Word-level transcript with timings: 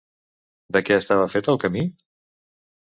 De 0.77 0.81
què 0.87 0.97
estava 1.03 1.29
fet 1.37 1.53
el 1.55 1.63
camí? 1.67 1.87